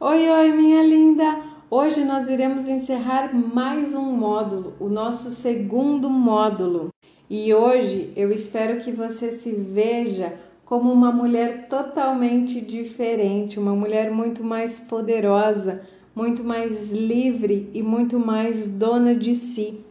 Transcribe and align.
Oi, 0.00 0.30
oi, 0.30 0.52
minha 0.52 0.80
linda! 0.80 1.42
Hoje 1.68 2.04
nós 2.04 2.28
iremos 2.28 2.68
encerrar 2.68 3.34
mais 3.34 3.96
um 3.96 4.12
módulo, 4.12 4.74
o 4.78 4.88
nosso 4.88 5.32
segundo 5.32 6.08
módulo. 6.08 6.90
E 7.28 7.52
hoje 7.52 8.12
eu 8.14 8.30
espero 8.30 8.78
que 8.78 8.92
você 8.92 9.32
se 9.32 9.50
veja 9.50 10.38
como 10.64 10.92
uma 10.92 11.10
mulher 11.10 11.66
totalmente 11.66 12.60
diferente, 12.60 13.58
uma 13.58 13.74
mulher 13.74 14.08
muito 14.12 14.44
mais 14.44 14.78
poderosa, 14.78 15.82
muito 16.14 16.44
mais 16.44 16.92
livre 16.92 17.68
e 17.74 17.82
muito 17.82 18.20
mais 18.20 18.68
dona 18.68 19.16
de 19.16 19.34
si. 19.34 19.84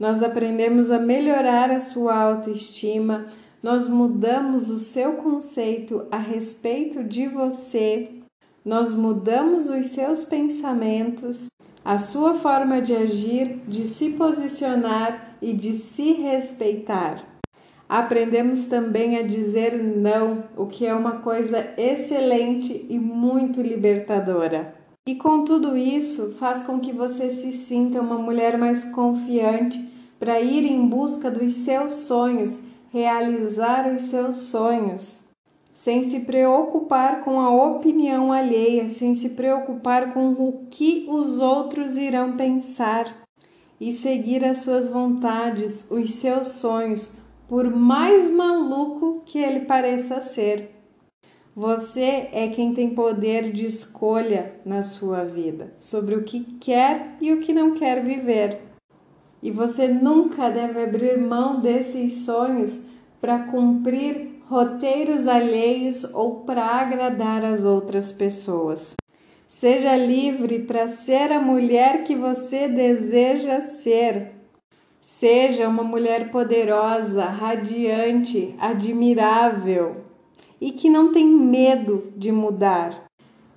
Nós 0.00 0.22
aprendemos 0.22 0.90
a 0.90 0.98
melhorar 0.98 1.70
a 1.70 1.78
sua 1.78 2.16
autoestima, 2.16 3.26
nós 3.62 3.86
mudamos 3.86 4.70
o 4.70 4.78
seu 4.78 5.12
conceito 5.16 6.06
a 6.10 6.16
respeito 6.16 7.04
de 7.04 7.28
você 7.28 8.23
nós 8.64 8.94
mudamos 8.94 9.68
os 9.68 9.86
seus 9.86 10.24
pensamentos, 10.24 11.48
a 11.84 11.98
sua 11.98 12.32
forma 12.34 12.80
de 12.80 12.96
agir, 12.96 13.60
de 13.68 13.86
se 13.86 14.12
posicionar 14.12 15.36
e 15.42 15.52
de 15.52 15.76
se 15.76 16.12
respeitar. 16.12 17.22
Aprendemos 17.86 18.64
também 18.64 19.18
a 19.18 19.22
dizer 19.22 19.76
não, 19.76 20.44
o 20.56 20.66
que 20.66 20.86
é 20.86 20.94
uma 20.94 21.18
coisa 21.18 21.74
excelente 21.76 22.86
e 22.88 22.98
muito 22.98 23.60
libertadora. 23.60 24.74
E 25.06 25.16
com 25.16 25.44
tudo 25.44 25.76
isso, 25.76 26.32
faz 26.38 26.62
com 26.62 26.80
que 26.80 26.90
você 26.90 27.28
se 27.28 27.52
sinta 27.52 28.00
uma 28.00 28.16
mulher 28.16 28.56
mais 28.56 28.84
confiante 28.84 29.92
para 30.18 30.40
ir 30.40 30.64
em 30.64 30.88
busca 30.88 31.30
dos 31.30 31.52
seus 31.56 31.92
sonhos, 31.92 32.60
realizar 32.90 33.92
os 33.92 34.04
seus 34.04 34.36
sonhos 34.36 35.23
sem 35.74 36.04
se 36.04 36.20
preocupar 36.20 37.24
com 37.24 37.40
a 37.40 37.50
opinião 37.50 38.32
alheia, 38.32 38.88
sem 38.88 39.14
se 39.14 39.30
preocupar 39.30 40.14
com 40.14 40.32
o 40.32 40.66
que 40.70 41.06
os 41.08 41.40
outros 41.40 41.96
irão 41.96 42.36
pensar 42.36 43.24
e 43.80 43.92
seguir 43.92 44.44
as 44.44 44.58
suas 44.58 44.88
vontades, 44.88 45.90
os 45.90 46.12
seus 46.12 46.48
sonhos, 46.48 47.18
por 47.48 47.68
mais 47.68 48.30
maluco 48.30 49.22
que 49.26 49.38
ele 49.38 49.60
pareça 49.60 50.20
ser. 50.20 50.70
Você 51.56 52.28
é 52.32 52.48
quem 52.48 52.74
tem 52.74 52.94
poder 52.94 53.52
de 53.52 53.66
escolha 53.66 54.54
na 54.64 54.82
sua 54.82 55.24
vida 55.24 55.74
sobre 55.78 56.14
o 56.14 56.24
que 56.24 56.40
quer 56.58 57.16
e 57.20 57.32
o 57.32 57.40
que 57.40 57.52
não 57.52 57.74
quer 57.74 58.02
viver. 58.02 58.60
E 59.42 59.50
você 59.50 59.86
nunca 59.86 60.48
deve 60.50 60.82
abrir 60.82 61.18
mão 61.18 61.60
desses 61.60 62.24
sonhos 62.24 62.90
para 63.20 63.40
cumprir 63.40 64.42
roteiros 64.48 65.26
alheios 65.26 66.04
ou 66.14 66.40
para 66.40 66.64
agradar 66.64 67.44
as 67.44 67.64
outras 67.64 68.12
pessoas. 68.12 68.94
Seja 69.48 69.96
livre 69.96 70.60
para 70.60 70.88
ser 70.88 71.32
a 71.32 71.40
mulher 71.40 72.04
que 72.04 72.14
você 72.14 72.68
deseja 72.68 73.60
ser. 73.62 74.32
Seja 75.00 75.68
uma 75.68 75.84
mulher 75.84 76.30
poderosa, 76.30 77.24
radiante, 77.24 78.54
admirável 78.58 80.04
e 80.60 80.72
que 80.72 80.90
não 80.90 81.12
tem 81.12 81.26
medo 81.26 82.12
de 82.16 82.32
mudar. 82.32 83.04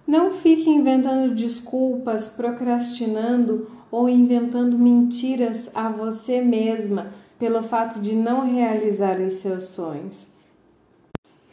Não 0.06 0.32
fique 0.32 0.70
inventando 0.70 1.34
desculpas, 1.34 2.30
procrastinando 2.30 3.70
ou 3.90 4.08
inventando 4.08 4.78
mentiras 4.78 5.70
a 5.74 5.90
você 5.90 6.42
mesma 6.42 7.14
pelo 7.40 7.62
fato 7.64 8.00
de 8.00 8.16
não 8.16 8.46
realizar 8.46 9.20
os 9.20 9.36
seus 9.36 9.66
sonhos. 9.66 10.37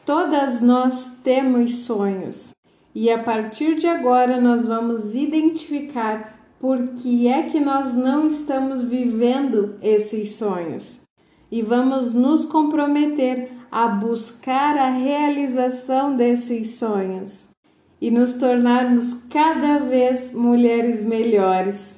Todas 0.07 0.61
nós 0.61 1.17
temos 1.25 1.79
sonhos 1.79 2.53
e 2.95 3.11
a 3.11 3.23
partir 3.23 3.77
de 3.77 3.87
agora 3.87 4.39
nós 4.39 4.67
vamos 4.67 5.15
identificar 5.15 6.39
por 6.61 6.89
que 6.89 7.27
é 7.27 7.45
que 7.45 7.59
nós 7.59 7.95
não 7.95 8.27
estamos 8.27 8.83
vivendo 8.83 9.77
esses 9.81 10.35
sonhos 10.35 11.05
e 11.51 11.63
vamos 11.63 12.13
nos 12.13 12.45
comprometer 12.45 13.51
a 13.73 13.89
buscar 13.89 14.77
a 14.77 14.91
realização 14.91 16.15
desses 16.15 16.75
sonhos 16.75 17.55
e 17.99 18.11
nos 18.11 18.35
tornarmos 18.35 19.15
cada 19.31 19.79
vez 19.79 20.35
mulheres 20.35 21.03
melhores. 21.03 21.97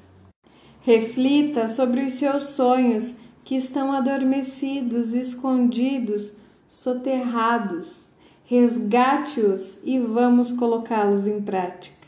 Reflita 0.82 1.66
sobre 1.66 2.03
os 2.03 2.14
seus 2.14 2.50
sonhos 2.50 3.16
que 3.42 3.56
estão 3.56 3.92
adormecidos, 3.92 5.12
escondidos 5.12 6.45
soterrados. 6.69 8.04
Resgate-os 8.44 9.78
e 9.84 9.99
vamos 9.99 10.53
colocá-los 10.53 11.27
em 11.27 11.41
prática. 11.41 12.06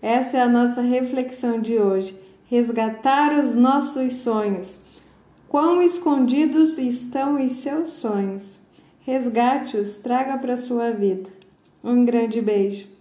Essa 0.00 0.38
é 0.38 0.42
a 0.42 0.48
nossa 0.48 0.80
reflexão 0.80 1.60
de 1.60 1.78
hoje. 1.78 2.20
Resgatar 2.46 3.38
os 3.38 3.54
nossos 3.54 4.16
sonhos. 4.16 4.82
Quão 5.48 5.82
escondidos 5.82 6.78
estão 6.78 7.42
os 7.42 7.52
seus 7.52 7.92
sonhos? 7.92 8.60
Resgate-os, 9.00 9.96
traga 9.96 10.38
para 10.38 10.54
a 10.54 10.56
sua 10.56 10.90
vida. 10.90 11.30
Um 11.82 12.04
grande 12.04 12.40
beijo. 12.40 12.91